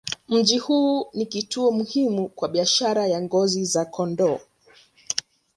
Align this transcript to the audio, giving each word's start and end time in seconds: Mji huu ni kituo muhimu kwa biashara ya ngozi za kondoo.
Mji 0.27 0.57
huu 0.57 1.07
ni 1.13 1.25
kituo 1.25 1.71
muhimu 1.71 2.29
kwa 2.29 2.49
biashara 2.49 3.07
ya 3.07 3.21
ngozi 3.21 3.65
za 3.65 3.85
kondoo. 3.85 4.39